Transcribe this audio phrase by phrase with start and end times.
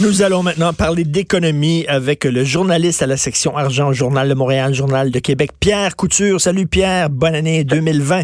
[0.00, 4.72] Nous allons maintenant parler d'économie avec le journaliste à la section argent, Journal de Montréal,
[4.72, 6.40] Journal de Québec, Pierre Couture.
[6.40, 8.22] Salut Pierre, bonne année 2020.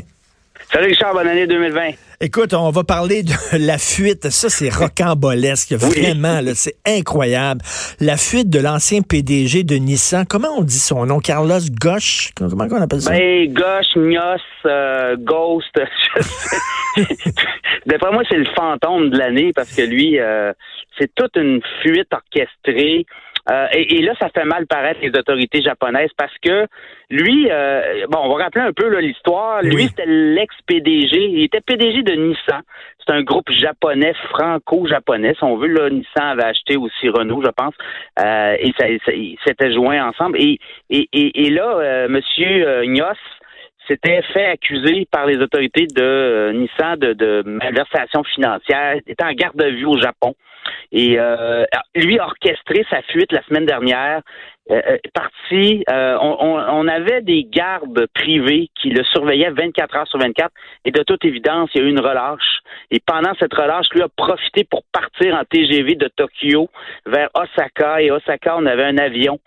[0.72, 1.90] Salut Richard, bonne année 2020.
[2.20, 4.30] Écoute, on va parler de la fuite.
[4.30, 5.72] Ça, c'est rocambolesque.
[5.74, 7.60] Vraiment, là, c'est incroyable.
[8.00, 10.24] La fuite de l'ancien PDG de Nissan.
[10.26, 11.20] Comment on dit son nom?
[11.20, 12.30] Carlos Gauche?
[12.34, 13.10] Comment on appelle ça?
[13.10, 15.72] Ben, Gauche, Nios, euh, Ghost.
[17.86, 20.52] D'après moi, c'est le fantôme de l'année parce que lui, euh,
[20.98, 23.04] c'est toute une fuite orchestrée.
[23.50, 26.66] Euh, et, là, ça fait mal paraître les autorités japonaises parce que
[27.10, 29.62] lui, euh, bon, on va rappeler un peu l'histoire.
[29.62, 31.16] Lui, c'était l'ex-PDG.
[31.16, 32.62] Il était PDG de Nissan.
[32.98, 35.34] C'est un groupe japonais, franco-japonais.
[35.38, 37.74] Si on veut, là, Nissan avait acheté aussi Renault, je pense.
[38.18, 40.40] Euh, et ça, ils s'étaient joints ensemble.
[40.40, 40.58] Et,
[40.90, 43.04] et, et, là, Monsieur Nyos
[43.86, 48.96] s'était fait accuser par les autorités de Nissan de, de malversation financière.
[49.06, 50.34] Il était en garde de vue au Japon.
[50.92, 51.64] Et euh,
[51.94, 54.22] lui a orchestré sa fuite la semaine dernière.
[54.68, 60.18] Euh, euh parti, euh, on, avait des gardes privés qui le surveillaient 24 heures sur
[60.18, 60.50] 24
[60.84, 62.60] et de toute évidence, il y a eu une relâche.
[62.90, 66.68] Et pendant cette relâche, lui a profité pour partir en TGV de Tokyo
[67.06, 68.02] vers Osaka.
[68.02, 69.38] Et Osaka, on avait un avion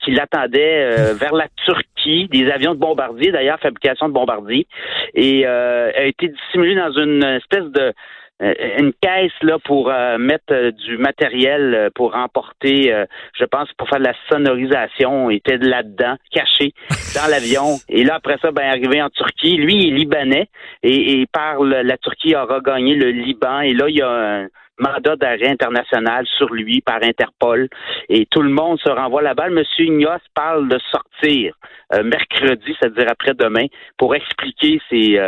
[0.00, 4.66] qui l'attendait vers la Turquie, des avions de bombardier d'ailleurs, fabrication de bombardiers,
[5.14, 7.92] et a été dissimulé dans une espèce de euh,
[8.40, 12.92] une caisse là pour euh, mettre euh, du matériel pour emporter,
[13.38, 16.72] je pense, pour faire de la sonorisation, il était là-dedans, caché
[17.14, 17.78] dans l'avion.
[17.88, 19.56] Et là, après ça, ben arrivé en Turquie.
[19.56, 20.48] Lui, il est libanais
[20.82, 23.60] et, et par la Turquie aura gagné le Liban.
[23.60, 27.68] Et là, il y a un mandat d'arrêt international sur lui par Interpol.
[28.08, 29.52] Et tout le monde se renvoie la balle.
[29.52, 31.54] Monsieur Ignos parle de sortir
[32.02, 33.66] mercredi, c'est-à-dire après-demain,
[33.96, 35.20] pour expliquer ses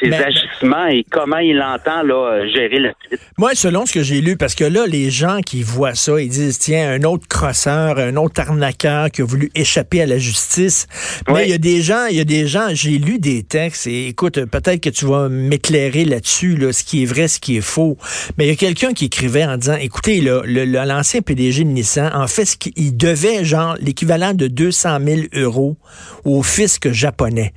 [0.00, 3.20] ses agissements et comment il entend là, gérer la suite.
[3.36, 6.28] Moi, selon ce que j'ai lu, parce que là, les gens qui voient ça, ils
[6.28, 10.86] disent, tiens, un autre crosseur, un autre arnaqueur qui a voulu échapper à la justice.
[11.28, 13.86] Mais il y a des gens, il y a des gens, j'ai lu des textes
[13.86, 17.56] et écoute, peut-être que tu vas m'éclairer là-dessus, là, ce qui est vrai, ce qui
[17.56, 17.96] est faux.
[18.38, 20.42] Mais il y a quelqu'un qui écrivait en disant, écoutez, là,
[20.84, 25.76] l'ancien PDG de Nissan, en fait, ce qu'il devait, genre, l'équivalent de 200 000 euros
[26.24, 27.52] au fisc japonais.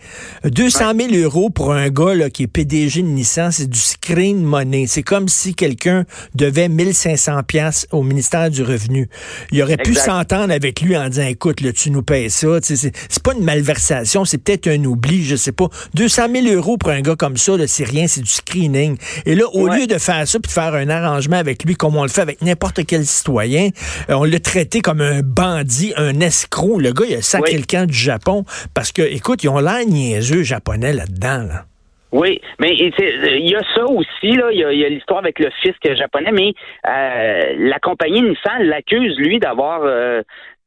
[0.45, 4.85] 200 000 euros pour un gars qui est PDG de Nissan, c'est du screen money.
[4.87, 9.09] C'est comme si quelqu'un devait 1500 pièces au ministère du Revenu.
[9.51, 12.47] Il aurait pu s'entendre avec lui en disant, écoute, là, tu nous payes ça.
[12.61, 15.67] C'est pas une malversation, c'est peut-être un oubli, je sais pas.
[15.93, 18.97] 200 000 euros pour un gars comme ça, c'est rien, c'est du screening.
[19.25, 21.95] Et là, au lieu de faire ça puis de faire un arrangement avec lui comme
[21.95, 23.69] on le fait avec n'importe quel citoyen,
[24.09, 26.79] euh, on l'a traité comme un bandit, un escroc.
[26.79, 30.43] Le gars, il a sacré quelqu'un du Japon parce que, écoute, ils ont l'air niaiseux
[30.43, 31.43] japonais là-dedans.
[31.43, 31.65] Là.
[32.13, 34.51] Oui, mais il y a ça aussi, là.
[34.51, 36.53] Il y a, l'histoire avec le fisc japonais, mais
[36.87, 40.21] euh, la compagnie Nissan l'accuse, lui, d'avoir euh,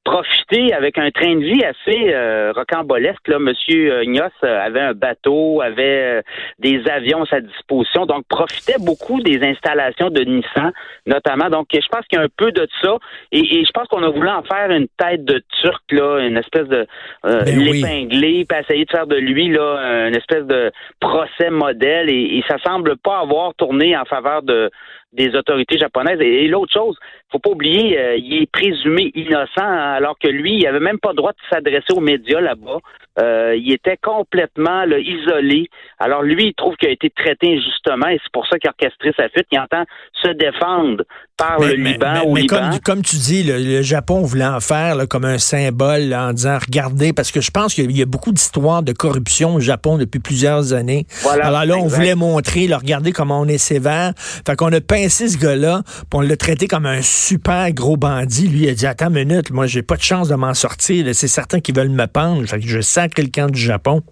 [0.07, 3.27] profiter avec un train de vie assez euh, rocambolesque.
[3.27, 6.23] Là, Monsieur euh, Ignos euh, avait un bateau, avait
[6.61, 10.73] des avions à sa disposition, donc profitait beaucoup des installations de Nissan,
[11.07, 11.51] notamment.
[11.51, 12.97] Donc, je pense qu'il y a un peu de ça,
[13.33, 16.69] et, je pense qu'on a voulu en faire une tête de Turc, là, une espèce
[16.69, 16.87] de
[17.25, 22.39] ben l'épingler, puis essayer de faire de lui là, une espèce de procès modèle, et,
[22.39, 24.71] et ça semble pas avoir tourné en faveur de
[25.17, 26.21] des autorités japonaises.
[26.21, 26.97] Et, l'autre chose,
[27.31, 31.11] faut pas oublier, euh, il est présumé innocent alors que lui, il avait même pas
[31.11, 32.79] le droit de s'adresser aux médias là-bas.
[33.19, 35.69] Euh, il était complètement isolé.
[35.99, 38.75] Alors lui, il trouve qu'il a été traité injustement et c'est pour ça qu'il a
[38.79, 39.47] orchestré sa fuite.
[39.51, 39.85] Il entend
[40.23, 41.05] se défendre
[41.37, 42.57] par le Liban au Liban.
[42.57, 47.13] Comme, comme, tu dis, le, Japon voulait en faire comme un symbole en disant regardez,
[47.13, 50.73] parce que je pense qu'il y a beaucoup d'histoires de corruption au Japon depuis plusieurs
[50.73, 51.07] années.
[51.43, 54.13] Alors là, on voulait montrer, regardez comment on est sévère.
[54.17, 58.49] Fait qu'on a pincé ce gars-là, puis on l'a traité comme un super gros bandit.
[58.49, 61.07] Lui, il a dit attends une minute, moi j'ai pas de chance de m'en sortir.
[61.15, 62.47] C'est certains qui veulent me pendre.
[62.47, 62.81] Fait que je
[63.15, 64.03] quelqu'un du Japon?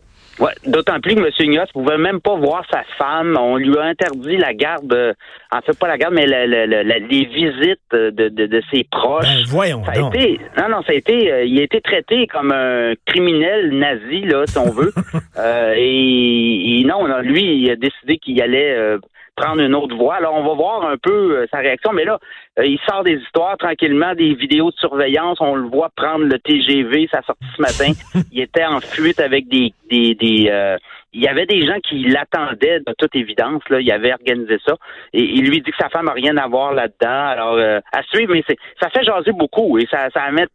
[0.40, 1.30] Ouais, d'autant plus que M.
[1.38, 3.36] Ignace pouvait même pas voir sa femme.
[3.40, 5.14] On lui a interdit la garde,
[5.52, 9.24] en fait pas la garde, mais les visites de, de, ses proches.
[9.24, 12.26] Ben, voyons ça a Été, non, non, ça a été, euh, il a été traité
[12.26, 14.92] comme un criminel nazi, là, si on veut.
[15.36, 18.98] Euh, et, non, lui, il a décidé qu'il allait euh,
[19.36, 20.16] prendre une autre voie.
[20.16, 21.92] Alors, on va voir un peu euh, sa réaction.
[21.92, 22.18] Mais là,
[22.58, 25.38] euh, il sort des histoires tranquillement, des vidéos de surveillance.
[25.40, 27.92] On le voit prendre le TGV, ça sorti ce matin.
[28.32, 30.76] il était en fuite avec des, des, des euh,
[31.14, 33.62] il y avait des gens qui l'attendaient de toute évidence.
[33.70, 34.74] Là, il avait organisé ça.
[35.12, 37.26] Et il lui dit que sa femme n'a rien à voir là-dedans.
[37.28, 40.48] Alors, euh, à suivre, mais c'est, ça fait jaser beaucoup et ça, ça, amène,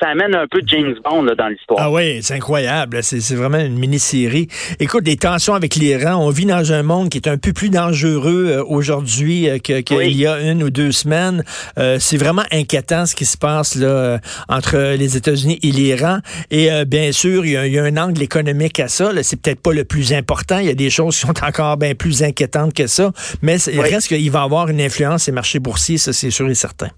[0.00, 1.80] ça amène un peu de James Bond là, dans l'histoire.
[1.80, 3.02] Ah oui, c'est incroyable.
[3.02, 4.48] C'est, vraiment une mini-série.
[4.80, 6.16] Écoute, des tensions avec l'Iran.
[6.16, 10.16] On vit dans un monde qui est un peu plus dangereux euh, aujourd'hui euh, qu'il
[10.16, 11.44] y a une ou deux semaines.
[11.76, 14.18] c'est vraiment inquiétant ce qui se passe là
[14.48, 16.18] entre les États-Unis et l'Iran.
[16.50, 19.10] Et bien sûr, il y, a, il y, a, un angle économique à ça.
[19.22, 20.58] C'est peut-être pas le plus important.
[20.58, 23.10] Il y a des choses qui sont encore bien plus inquiétantes que ça.
[23.42, 26.48] Mais il reste qu'il va avoir une influence sur les marchés boursiers, ça c'est sûr
[26.48, 26.88] et certain.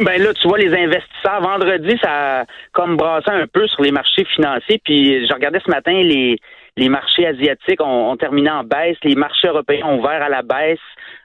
[0.00, 3.90] Ben là, tu vois, les investisseurs, vendredi, ça a comme brassé un peu sur les
[3.90, 4.80] marchés financiers.
[4.84, 6.38] Puis je regardais ce matin, les,
[6.76, 10.78] les marchés asiatiques ont, terminé en baisse, les marchés européens ont ouvert à la baisse.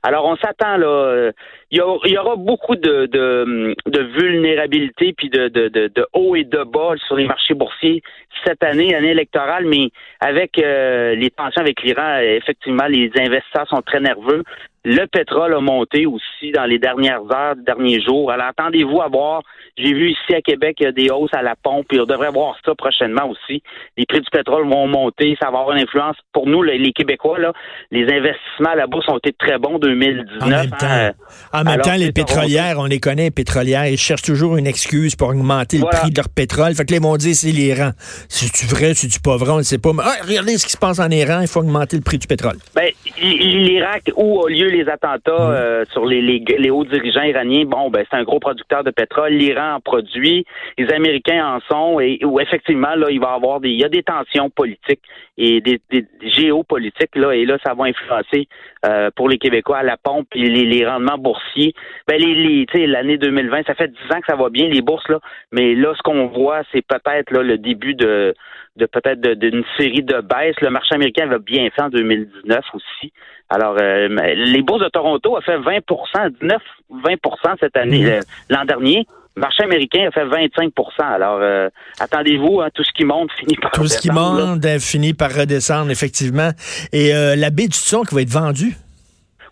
[0.04, 1.32] Alors on s'attend là,
[1.70, 6.64] il y, aura, beaucoup de, de, de vulnérabilité puis de, de, de, haut et de
[6.64, 8.02] bas sur les marchés boursiers
[8.46, 13.82] cette année, année électorale, mais avec euh, les tensions avec l'Iran, effectivement, les investisseurs sont
[13.82, 14.44] très nerveux.
[14.86, 18.32] Le pétrole a monté aussi dans les dernières heures, les derniers jours.
[18.32, 19.42] Alors, attendez-vous à voir.
[19.78, 22.06] J'ai vu ici à Québec, il y a des hausses à la pompe et on
[22.06, 23.62] devrait voir ça prochainement aussi.
[23.98, 25.36] Les prix du pétrole vont monter.
[25.42, 27.38] Ça va avoir une influence pour nous, les Québécois.
[27.38, 27.52] Là,
[27.92, 30.42] les investissements à la bourse ont été très bons en 2019.
[30.42, 31.12] En même temps,
[31.60, 35.16] en même temps les pétrolières, on les connaît, les pétrolières, ils cherchent toujours une excuse
[35.16, 36.74] pour augmenter le prix de leur pétrole.
[36.74, 37.92] Fait que ils vont dire, c'est l'Iran.
[38.28, 39.94] C'est-tu vrai, c'est-tu pas vrai, on ne sait pas.
[39.94, 42.28] Mais ah, regardez ce qui se passe en Iran, il faut augmenter le prix du
[42.28, 42.58] pétrole.
[42.76, 42.90] Ben,
[43.22, 45.52] l'Irak, où a lieu les attentats mm.
[45.52, 49.34] euh, sur les, les, hauts dirigeants iraniens, bon, ben, c'est un gros producteur de pétrole.
[49.34, 50.46] L'Iran en produit,
[50.78, 53.86] les Américains en sont, et où effectivement, là, il va y avoir des, il y
[53.86, 55.02] a des tensions politiques
[55.38, 55.80] et des,
[56.22, 58.48] géopolitiques, là, et là, ça va influencer
[58.86, 61.74] euh, pour les Québécois à la pompe et les, rendements boursiers.
[62.08, 65.08] Ben, les, les l'année 2020, ça fait dix ans que ça va bien, les bourses,
[65.10, 65.20] là,
[65.52, 68.34] mais là, ce qu'on voit, c'est peut-être là le début de
[68.78, 70.60] de peut-être d'une série de baisses.
[70.62, 73.12] Le marché américain va bien fait en 2019 aussi.
[73.50, 76.62] Alors, euh, les bourses de Toronto ont fait 20% 19,
[76.92, 78.10] 20% cette année, mhm.
[78.10, 78.20] euh,
[78.50, 79.06] l'an dernier.
[79.38, 81.70] Le marché américain a fait 25% Alors, euh,
[82.00, 85.92] attendez-vous, hein, tout ce qui monte finit par Tout ce qui monte finit par redescendre,
[85.92, 86.50] effectivement.
[86.92, 88.76] Et la baie du son qui va être vendue?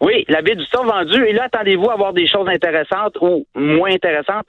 [0.02, 1.26] Oui, la baie du son vendue.
[1.26, 4.46] Et là, attendez-vous à avoir des choses intéressantes ou moins intéressantes.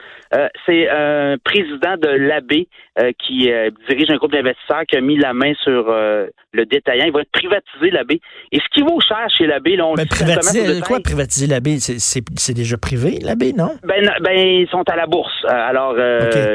[0.66, 2.68] c'est un président de l'abbé
[2.98, 6.64] euh, qui euh, dirige un groupe d'investisseurs qui a mis la main sur euh, le
[6.64, 7.04] détaillant.
[7.04, 8.22] Il va être privatisé l'abbé.
[8.52, 11.76] Et ce qui vaut cher chez l'abbé, là, on Mais privatiser, quoi privatiser l'abbé?
[11.78, 13.72] C'est déjà privé, l'abbé, non?
[13.84, 15.44] Ben, ben, ils sont à la bourse.
[15.46, 15.94] Alors,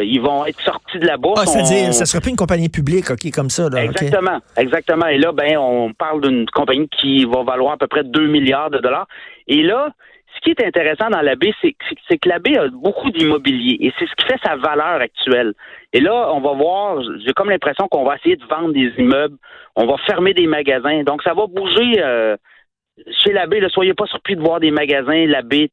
[0.01, 1.39] ils vont être sortis de la bourse.
[1.43, 3.69] Ah, c'est-à-dire, ça serait plus une compagnie publique, OK, comme ça.
[3.69, 5.05] Là, exactement, exactement.
[5.05, 8.71] Et là, ben, on parle d'une compagnie qui va valoir à peu près 2 milliards
[8.71, 9.07] de dollars.
[9.47, 9.93] Et là,
[10.35, 11.73] ce qui est intéressant dans la baie, c'est
[12.17, 15.53] que la baie a beaucoup d'immobilier et c'est ce qui fait sa valeur actuelle.
[15.93, 19.37] Et là, on va voir, j'ai comme l'impression qu'on va essayer de vendre des immeubles,
[19.75, 21.03] on va fermer des magasins.
[21.03, 22.37] Donc, ça va bouger euh,
[23.23, 25.71] chez l'abbé, ne soyez pas surpris de voir des magasins, l'abbé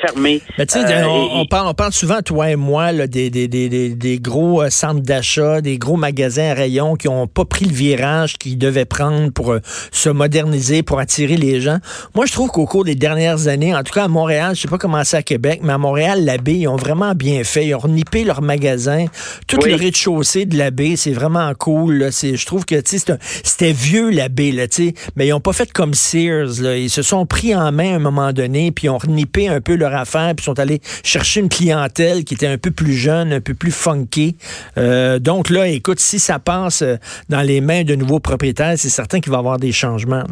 [0.00, 0.40] fermé.
[0.58, 3.48] Mais tu sais, euh, on, parle, on parle souvent, toi et moi, là, des, des,
[3.48, 7.64] des, des, gros euh, centres d'achat, des gros magasins à rayons qui n'ont pas pris
[7.64, 9.60] le virage qu'ils devaient prendre pour euh,
[9.92, 11.78] se moderniser, pour attirer les gens.
[12.14, 14.68] Moi, je trouve qu'au cours des dernières années, en tout cas à Montréal, je sais
[14.68, 17.66] pas comment c'est à Québec, mais à Montréal, l'abbé, ils ont vraiment bien fait.
[17.66, 19.06] Ils ont renippé leurs magasins.
[19.46, 22.10] Tout le rez-de-chaussée de l'abbé, c'est vraiment cool.
[22.10, 24.48] Je trouve que c'était vieux l'abbé,
[25.16, 28.00] mais ils n'ont pas fait comme Sears ils se sont pris en main à un
[28.00, 32.24] moment donné, puis ont renippé un peu leur affaire, puis sont allés chercher une clientèle
[32.24, 34.36] qui était un peu plus jeune, un peu plus funky.
[34.76, 36.96] Euh, donc là, écoute, si ça passe euh,
[37.28, 40.24] dans les mains de nouveaux propriétaires, c'est certain qu'il va y avoir des changements.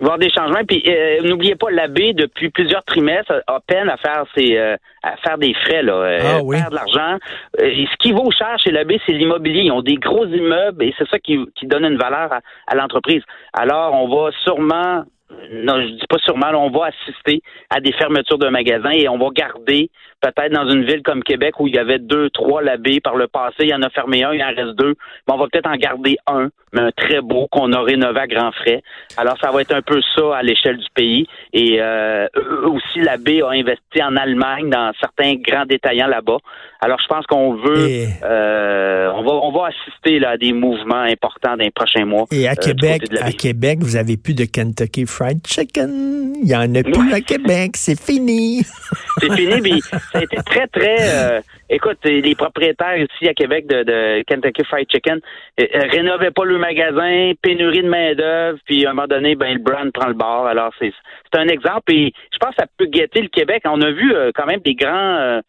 [0.00, 0.64] Il va y avoir des changements.
[0.66, 5.36] Puis euh, n'oubliez pas, l'abbé, depuis plusieurs trimestres, a peine à faire ses à faire
[5.36, 7.18] des frais, là, ah, faire de l'argent.
[7.58, 9.64] ce qui vaut cher chez l'abbé, c'est l'immobilier.
[9.64, 12.30] Ils ont des gros immeubles et c'est ça qui, donne une valeur
[12.66, 13.22] à l'entreprise.
[13.52, 15.04] Alors, on va sûrement
[15.52, 19.18] non, je dis pas sûrement, on va assister à des fermetures de magasins et on
[19.18, 23.00] va garder peut-être dans une ville comme Québec où il y avait deux, trois labés
[23.00, 24.94] par le passé, il y en a fermé un, il en reste deux,
[25.26, 28.26] mais on va peut-être en garder un, mais un très beau qu'on a rénové à
[28.26, 28.82] grands frais.
[29.16, 31.26] Alors ça va être un peu ça à l'échelle du pays.
[31.52, 32.26] Et euh,
[32.64, 36.38] aussi l'abbé a investi en Allemagne dans certains grands détaillants là-bas.
[36.80, 40.96] Alors je pense qu'on veut, euh, on va, on va assister là, à des mouvements
[40.96, 42.24] importants dans les prochains mois.
[42.30, 46.34] Et à euh, Québec, à Québec, vous avez plus de Kentucky Fried Fried Chicken.
[46.42, 47.72] Il y en a plus à Québec.
[47.76, 48.62] C'est fini.
[49.18, 50.96] c'est fini, mais ça a été très, très...
[51.00, 51.40] Euh,
[51.70, 55.20] écoute, les propriétaires ici à Québec de, Kentucky Fried Chicken
[55.60, 59.54] euh, euh, rénovaient pas le magasin, pénurie de main-d'œuvre, puis à un moment donné, ben,
[59.54, 60.46] le brand prend le bord.
[60.46, 60.92] Alors, c'est
[61.32, 63.62] un exemple, et je pense que ça peut guetter le Québec.
[63.64, 65.40] On a vu quand même des grands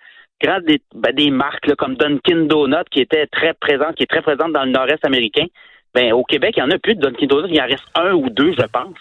[0.42, 4.22] grâce des, ben, des marques comme Dunkin' Donut qui était très présente, qui est très
[4.22, 5.46] présente dans le nord-est américain.
[5.94, 8.14] Ben, au Québec, il y en a plus de Dunkin' Donut, il en reste un
[8.14, 8.98] ou deux, je pense.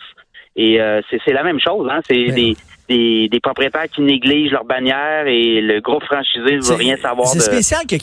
[0.57, 2.01] Et euh, c'est la même chose, hein.
[2.07, 2.57] C'est des,
[2.89, 7.27] des, des, propriétaires qui négligent leur bannière et le gros franchisé ne veut rien savoir.
[7.29, 7.97] C'est spécial que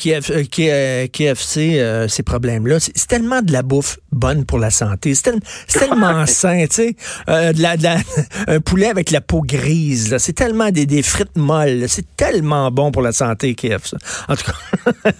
[1.05, 2.79] KFC euh, ces problèmes-là.
[2.79, 5.13] C'est tellement de la bouffe bonne pour la santé.
[5.15, 5.31] C'est
[5.79, 6.95] tellement sain, tu sais.
[7.29, 7.97] Euh, de la, de la,
[8.47, 11.87] un poulet avec la peau grise, c'est tellement des, des frites molles.
[11.87, 13.95] C'est tellement bon pour la santé, KFC.
[14.27, 15.11] En tout cas,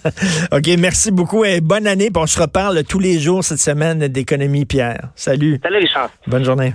[0.56, 2.10] OK, merci beaucoup et bonne année.
[2.14, 5.08] on se reparle tous les jours cette semaine d'économie, Pierre.
[5.14, 5.60] Salut.
[5.62, 6.10] Salut, Richard.
[6.26, 6.74] Bonne journée.